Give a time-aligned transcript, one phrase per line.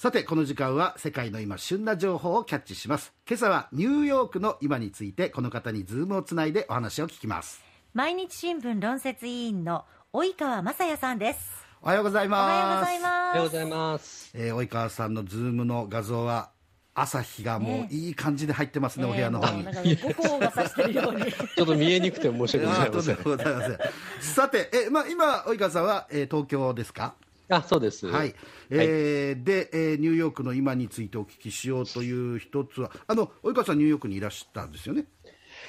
[0.00, 3.12] さてこの時間は世界の今旬な情報をキャッチします。
[3.28, 7.60] 今朝はニューヨークの今についてこの方に Zoomをつないでお話を聞きます。
[7.94, 11.40] 毎日新聞論説委員の及川正也さんです。
[11.82, 12.84] おはようございます。
[12.84, 14.38] おはようございおはようごますざいます。
[14.38, 16.50] えー及川さんの Zoomの画像は
[16.94, 19.50] 朝日がもういい感じで入ってますね、お部屋の方
[19.82, 23.14] に、 ちょっと見えにくくて申し訳ございません。
[23.14, 23.36] あとんで。
[23.36, 23.78] もございません。
[24.20, 27.14] さて、えまあ、今及川さんは、えー東京ですか？
[27.50, 28.06] あ、そうです。
[28.06, 28.34] はい、
[28.70, 35.06] えーで、えーニューヨークの今についてお聞きしようという一つは、あの及川さん、ニューヨークにいらしたんですよね？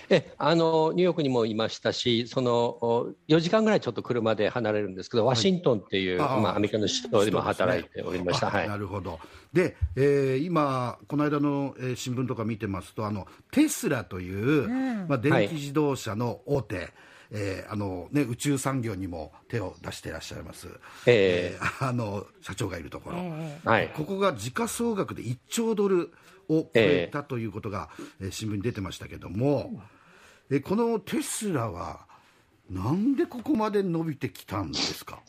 [0.10, 6.40] え、あの、ニューヨークにもいましたし、その、お4時間ぐらいちょっと車で離れるんですけど、ワシントンっていう、ああ。
[6.40, 8.48] まあ、アメリカの首都でも働いておりました。
[8.48, 8.68] あはい。
[8.68, 9.20] なるほど、
[9.54, 14.68] で、えー今、この間の、えー新聞とか見てますと、あのテスラという、
[15.08, 16.90] まあ、電気自動車の大手、
[17.32, 20.68] えーあのね、宇宙産業にも手を出していらっしゃいます、
[21.06, 23.90] ええーあの社長がいるところ、えはい。
[23.90, 26.12] ここが時価総額で1兆ドル
[26.48, 29.82] を超えたということが、えー新聞に出てましたけども、
[30.50, 32.08] えーこのテスラは、
[32.70, 35.20] なんでここまで伸びてきたんですか？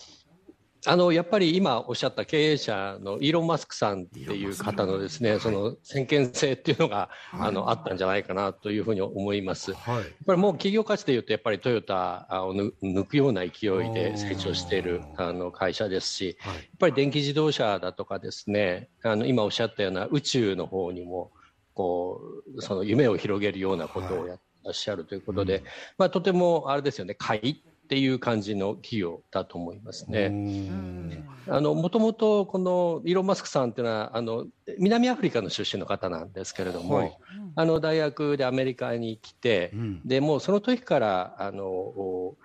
[0.86, 9.74] あの、やっぱり今おっしゃった経営者のイーロン・マスクさんっていう方のですね、その先見性っていうのが、あの、あったんじゃないかなというふうに思います。
[9.74, 9.96] はい。
[9.96, 13.50] やっぱりもう企業価値でいうと、やっぱりトヨタを抜抜くような勢い
[13.92, 16.54] で成長しているあの会社ですし、はい。
[16.54, 21.30] やっぱり電気自動車だとかですね、あの今おっしゃったような宇宙の方にも、
[21.74, 22.20] こ
[22.56, 25.62] う、その夢を広げるようなことをやってらっしゃるということで、
[25.96, 30.28] まあとてもあれですよね、買いっていう感じの企業だと思いますうね。
[30.28, 31.24] ん。
[31.48, 34.47] あの、もともとこのイーロン・マスクさんっていうのは、あの、
[34.78, 37.19] 南アフリカの出身の方なんですけれども、はい。
[37.56, 40.00] あの、大学でアメリカに来て、うん。
[40.06, 42.36] で、もうその時から、あの、お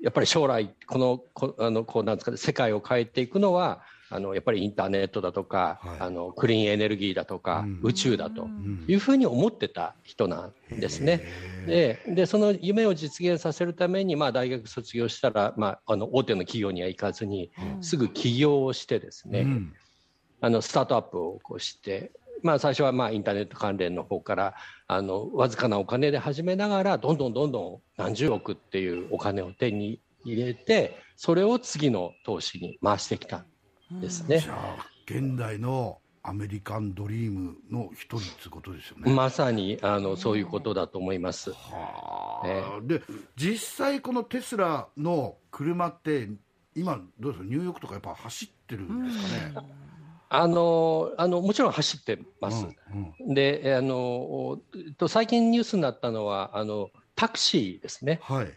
[0.00, 3.82] やっぱり将来、この、こあの、こうなんですかね、世界を変えていくのは、
[4.14, 6.00] あの、やっぱりインターネットだとか、はい。
[6.00, 7.90] あの、クリーンエネルギーだとか、うん。
[7.90, 8.84] 宇宙だとん。
[8.86, 11.24] いうふうに思ってた人なんですね。
[11.66, 17.50] で、で、その夢を実現させるために、まあ、大学卒業したら、まあ、あの、大手の企業には行かずに、
[17.80, 19.72] すぐ起業をしてですね、うん。
[20.40, 24.54] あの、スタートアップを起こして、まあ、最初はまあ、インターネット関連の方から、
[24.88, 33.38] あの、わずかなお金で始めながら、どんどんどんどん何十億っていうお金を手に入れて、それを次の投資に回してきた。
[33.38, 33.51] ん
[34.00, 34.48] ですねじ。
[34.48, 39.12] ゃあ現代のアメリカンドリームの一人ってことですよね。
[39.12, 41.50] まさに、あの、そういうことだと思います。
[41.52, 43.02] はあで
[43.36, 46.28] 実際このテスラの車って
[46.74, 47.44] 今どうですか？
[47.44, 49.68] ニューヨークとかやっぱ走ってるんですかね？
[50.28, 52.64] あの、あの、もちろん走ってます。
[52.64, 58.20] うんうんで、えあの、おえっと最近ニュースになったのは、あの、タクシーですね。
[58.22, 58.50] はい。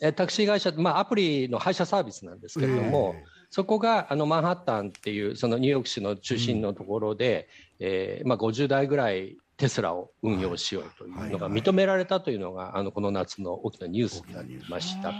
[0.00, 7.48] えタクシー会社、まあ、アプリの配車サービスなんですけれども、ええそこがあのマンハッタンっていう、そのニューヨーク市の中心のところで、
[7.80, 11.62] えーまあ、50台ぐらいテスラを運用しようというのがはいはい。
[11.62, 15.12] 認められたというのが、あのこの夏の大きなニュースになりました。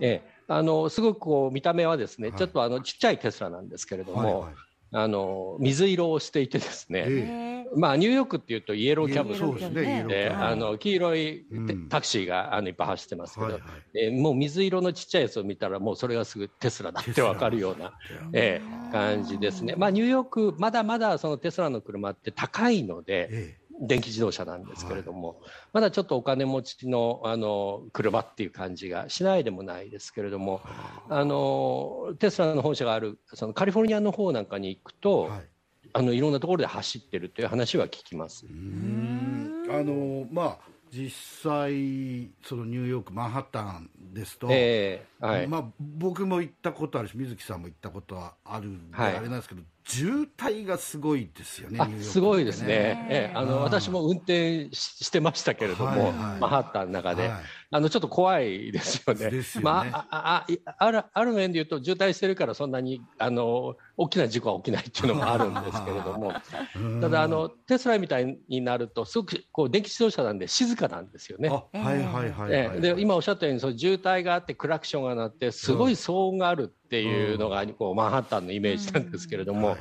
[0.00, 2.38] ええあのすごくこう見た目はですね、はい。
[2.38, 4.54] ちょっとあのちっちゃいテスラなんですけれども、はいはい。
[4.94, 10.34] あの水色をしていてですね、えまあ、ニューヨークっていうとイエローキャブそうですね。
[10.34, 11.88] あの黄色いうん。
[11.88, 13.62] タクシーがあのいっぱい走ってますけど、はいはい。
[13.94, 17.92] えーもう水色のちっちゃいやつを見たら、もうそれがすぐテスラだってわかるような、
[18.32, 19.74] えー感じですね。
[19.76, 25.40] まあ、ニューヨーク、まだまだそのテスラの車って高いので、え電気自動車なんですけれども、
[25.72, 30.60] まだちょっとお金持ちのあの車っていう感じがしないでもないですけれども、
[31.08, 35.51] あのテスラの本社があるそのカリフォルニアの方なんかに行くと、はい
[35.92, 38.46] あのいろんなところで走ってるという話は聞きます。
[38.46, 41.10] あのまあ実
[41.44, 45.46] 際そのニューヨークマンハッタンですと、えーはい。
[45.46, 49.16] まあ、僕も行ったことあるし水木さんも行ったことはあるんで、はい。
[49.16, 52.66] あれなんですけど渋滞がすごいですよねあニューヨークってすごいですね、
[53.08, 56.12] ええあのうん私も運転ししてましたけれども、はいはい。
[56.12, 57.40] マンハッタンの中で、はい
[57.74, 59.24] あのちょっと怖いですよね。
[59.24, 59.42] よね。
[59.62, 60.46] まあ、あ
[60.78, 66.34] あるある面で言うと、渋滞してるから、そんなにあの大きな事故は起きないっていうのもあるんですけれども、
[66.76, 67.00] うん。
[67.00, 71.48] ただあの、テスラみたいになると、すごくこう電気自動車なんで静かなんですよね。
[71.48, 72.80] あはいはいはいはい、ええ。
[72.80, 79.78] で今おっしゃったようにその渋滞があってクラクションが鳴ってすごい騒音があるっていうのがこうマンハッタンのイメージなんですけれども、はい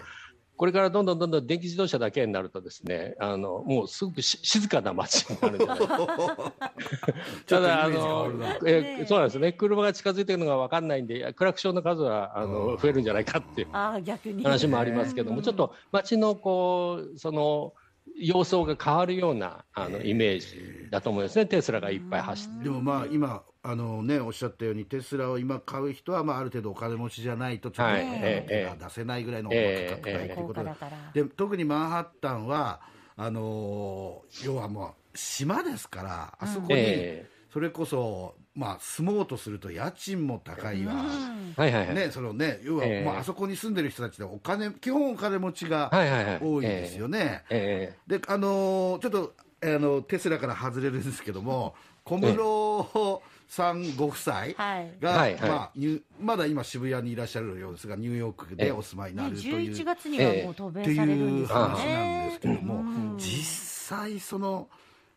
[0.57, 5.87] これからどんどんどんどん電気自動車だけになるとですねあのもうすごくし静かな街になるんじゃないか。
[5.87, 6.53] ちょっとイメ
[7.47, 8.29] ただあの
[8.67, 9.53] えそうなんですね。
[9.53, 12.51] 車が近づいているのが分かんないんでクラクションの数はあうん。
[12.51, 14.43] の増えるんじゃないかっていうああ逆に。
[14.43, 17.73] 話もありますけども、ちょっと街のこうその
[18.17, 22.63] 様相が変わるようなあのイメージだと思いますね、テスラがいっぱい走って。
[22.65, 28.01] でもまあ今あのね、おっしゃったように、テスラを今買う人は、まあ、ある程度お金持ちじゃないと、ちょっと、はい。
[28.01, 31.11] 手えが出せないぐらいの価え格帯ということで高価だから。
[31.13, 32.81] で、特にマンハッタンは、
[33.17, 40.93] あのー要はもう、島ですから、あそこに、えそれこそ、まあ、住もうとすると家賃も高いわ。
[41.57, 43.05] えはいはいはい、ね、そのね、要は、ええ。
[43.05, 46.39] まあ、あそこに住んでる人たちでお金、基本お金持ちがはいはいはい。
[46.41, 47.43] 多いですよね。
[47.49, 49.33] えで、あのーちょっと、
[49.63, 54.55] あの、テスラから外れるんですけども、小室さんご夫妻はい。
[54.55, 55.49] が、はいはい。
[55.49, 63.17] まあ、ニューまだ今渋谷にいらっしゃるようですが、ニューヨークでお住まいになね、るという、11月にはもう渡って米されるんいうですよ話なんねですけども、うん。
[63.17, 63.43] 実
[63.97, 64.69] 際その、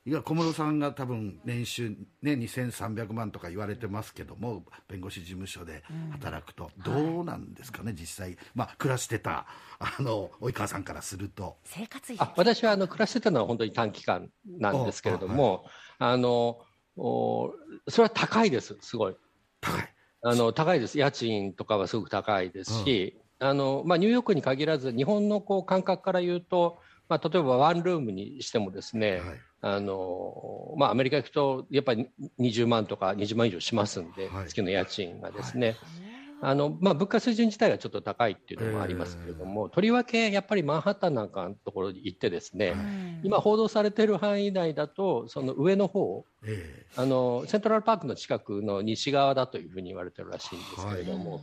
[0.07, 1.89] いや小室さんが多分年収、
[2.21, 9.47] ね、2300万とか言われてますけども、弁護士事務所で働くと、どうなんですかね、実際、まあ、暮らしてた
[9.79, 11.57] あの及川さんからすると。
[11.65, 12.17] 生活費。
[12.19, 15.65] あ私はあの暮らしてたのは本当に短期間なんですけれども、
[15.99, 16.59] あの
[16.99, 17.55] お
[17.89, 19.17] それは高いです、すごい。
[19.63, 19.95] 高い。
[20.21, 26.79] あの高いです、家賃とかはすごく高いですし、あのまあ、ニューヨークに限らず、日本のこう感覚から言うと、
[27.09, 29.21] まあ、例えばワンルームにしてもですね、はい。
[29.61, 34.49] あのまあ、アメリカ行くとやっぱり20万とか20万以上しますんで、はい。
[34.49, 35.77] 月の家賃がですね、
[36.43, 51.43] あのまあ、物価水準自体がちょっと高いっていうのもありますけれども、とりわけやっぱりマンハッタンなんかのところに行ってですね、うん今報道されている範囲内だと、その上の方えあのセントラルパークの近くの西側だというふうに言われてるらしいんですけれども、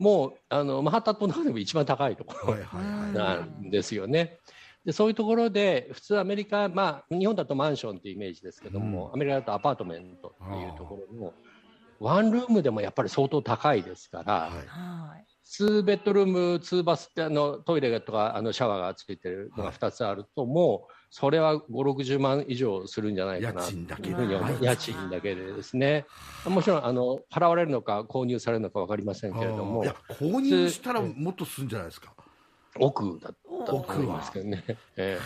[0.00, 3.70] もうあのマンハッタン島の中でも一番高いところえはいはいはい。
[4.84, 9.14] でそういうところで普通アメリカ、まあ、日本だとマンションというイメージですけども、うん。
[9.14, 11.34] アメリカだとアパートメントっていうところの
[12.00, 14.52] ワンルームでもやっぱり相当高いですから、はい。
[14.66, 15.26] はい。
[15.44, 23.60] 2ベッドルーム2バスってあのトイレとかあのシャワーがついてるのが2つあると、もうそれは5、60万以上するんじゃないかな。
[23.60, 24.64] 家賃だけで。
[24.64, 26.06] 家賃だけでですね、
[26.46, 29.84] もちろんあの払われるのか購入されるのか分かりませんけれども。
[29.84, 32.14] いや、購入したらもっとするんじゃないですか。
[32.80, 34.64] 奥だったと思いますけどね。
[34.96, 35.18] え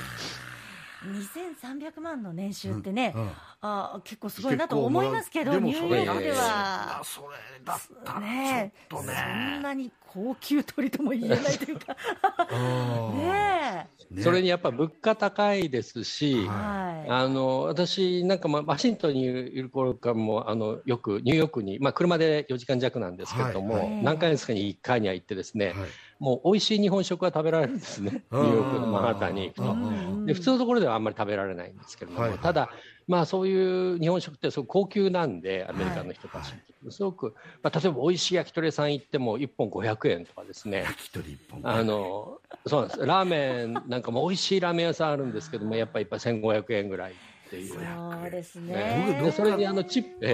[1.04, 3.30] 2300万の年収ってね、うん
[3.62, 7.26] あ結構すごいなと思いますけど、ニューヨークでそれは、それ
[7.64, 9.14] だったらねちょっとね。
[9.54, 11.96] そんなに高級鳥とも言えないというか、
[12.52, 13.18] うん。
[13.18, 14.22] ねえ。
[14.22, 23.86] それにやっぱ物価高いですし、え、ははい、あの私なんかまあワシントンにいる頃からもあのよくニューヨークに、まあ、車で4時間弱なんですけれども、はい。
[23.86, 24.02] はい。
[24.04, 25.76] 何回ですかに1回には行ってですね、はい
[26.18, 29.46] もう美味しい日本食が食べられるんですね、ニューヨークのマンハッタンに。
[29.46, 29.62] 行くと。
[29.62, 29.74] う
[30.22, 30.26] ん。
[30.26, 32.38] で普通のところではあんまり食べられないんですけれども、はいはい。
[32.40, 32.70] ただ、
[33.06, 36.54] まあ、そういう日本食ってすごく高級なんで、アメリカの人たち、
[36.90, 40.82] すごく、まあ、例えば美味しい焼き鳥屋さん行っても1本500円とかですね。
[40.82, 41.60] 焼き鳥一本。
[41.62, 43.06] あのそうなんです。
[43.06, 47.14] ラーメンなんかも美味しいラーメン屋さんあるんですけどもやっぱりやっぱ1500円ぐらいっ
[47.50, 48.74] ていう、そうですね。
[48.74, 49.20] ね。
[49.22, 50.26] でそれにあのチップ、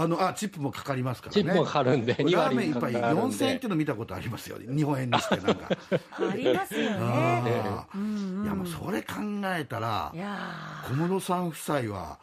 [0.00, 1.42] あのあチップもかかりますからね。
[1.42, 4.56] チップもかかるんで2ラー割メン一杯かかるん4000円ってでいうの見たことありますよ。
[4.58, 5.68] 日本円にしてなんか。
[5.70, 7.52] ありますよあね。
[8.44, 9.14] いやもうそれ考
[9.56, 10.12] えたら
[10.88, 12.20] 小室さん夫妻は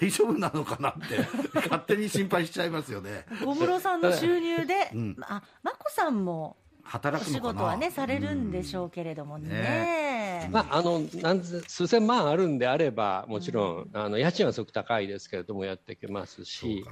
[0.00, 1.18] 大丈夫なのかなって
[1.54, 3.24] 勝手に心配しちゃいますよね。
[3.28, 7.52] ー小室さんの収入で、うんあ眞子さんもお仕働くのかな。
[7.54, 9.48] 事はね、されるんでしょうけれどもね。
[9.48, 10.05] ね
[10.50, 16.84] まあ、あのなんぜ数千万あるんであればもちろん、あの家賃はすごく高いですけれどもやっていけますし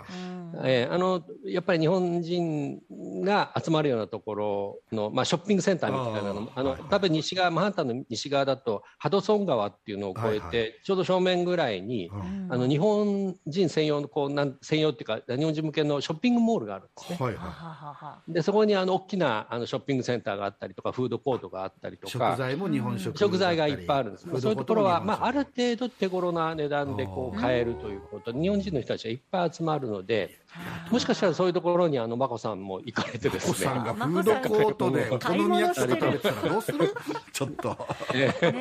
[0.62, 2.80] えーあのやっぱり日本人
[3.22, 6.90] が集まるようなところの、まあ、ショッピングセンターみたいなのあの、あーはいはい。
[6.90, 10.75] 多分西側マンハッタンの西側だとハドソン川っていうのを越えて、はいはい。
[10.84, 12.49] ちょうど正面ぐらいに、うん。
[12.50, 17.18] あの日本人専用のこうなん専用っていうか日本人向けのショッピングモールがあるんですね。
[17.20, 18.23] はいははははは。
[18.28, 22.12] でそこにあの大きなあのショッピングセンターがあったりとかフードコートがあったりとい。
[22.12, 22.30] か。
[22.30, 23.16] 食材も日本食。
[23.18, 30.38] 食材がいっぱいあるんです、そういうところは、まあ、ある程度手頃な値段でこう買えるということで日本人の人たちがいっぱい集まるので
[30.90, 36.94] もしかしたらそういうところにあの眞子さんも行かれてでトお子すねさんがフードコートでお好み焼き食べてたらどうする？
[37.32, 37.68] ちょっと。
[38.14, 38.52] ねえ。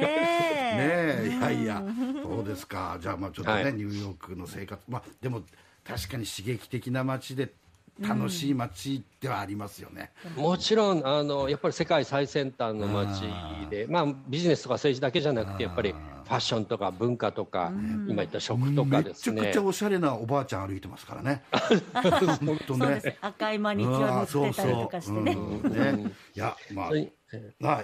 [0.73, 1.83] ねえ、いやいや、
[2.23, 3.73] そうですか、じゃあ、まあちょっとね、はい。
[3.73, 5.41] ニューヨークの生活、まあでも
[5.83, 7.53] 確かに刺激的な街で、
[8.01, 10.12] 楽しい街ではありますよね。
[10.35, 13.21] もちろんあのやっぱり世界最先端の街
[13.69, 17.71] で、まあ、ビジネスとか政治だけじゃなくてやっぱりファッションとか文化とか
[18.07, 21.43] 今言った食とかめですねちゃくちゃおしゃれなおばあちゃん歩いてますからね。
[21.93, 23.17] 本当ね。。
[23.21, 25.33] 赤いマニキュア塗ってたりとかしてね。
[25.33, 27.12] うんね、いや、まあはい、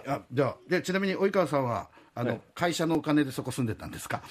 [0.07, 4.21] あ、じゃあ、で、ちなみに及川さんは、あの、はい会社のお金でそこ住んでたんですか？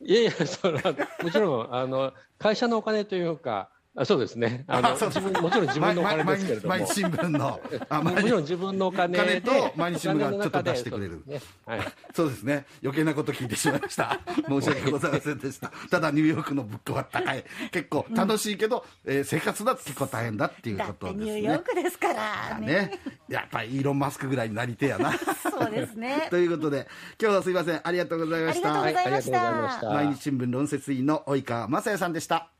[0.00, 3.68] いやいやそれはもちろんあの会社のお金というか
[3.98, 4.64] あそうですね。
[4.68, 6.68] あのあそう自分もちろん自分のお金ですけれども。
[6.68, 7.60] 毎日 新聞の。
[7.88, 9.40] あもちろん自分のお金で。
[9.40, 11.22] 金と毎日新聞がちょっと出してくれる。
[11.26, 11.48] そうですね。
[11.66, 11.80] はい。
[12.14, 12.66] そうですね。
[12.82, 14.20] 余計なこと聞いてしまいました。
[14.48, 15.72] 申し訳ございませんでした。
[15.90, 17.44] ただニューヨークの物価は高い。
[17.72, 21.24] 結構楽しいけど、えー生活だと結構大変だっていうことですね。
[21.24, 22.66] ニューヨークですからね。
[22.66, 25.12] ね、やっぱりイーロン・マスクぐらいになりてえやな。
[25.12, 26.28] そうですね。
[26.30, 26.86] ということで、
[27.20, 28.82] 今日はすいません、ありがとうございました。
[28.82, 29.38] ありがとうございました。
[29.38, 29.90] はいありがとうございました。
[29.90, 32.50] 毎日新聞論説委員の及川雅也さんでした。